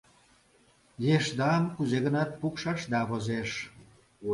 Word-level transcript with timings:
—Ешдам 1.15 1.63
кузе-гынат 1.75 2.31
пукшашда 2.39 3.01
возеш. 3.09 3.51